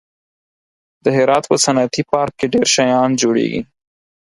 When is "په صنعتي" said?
1.51-2.01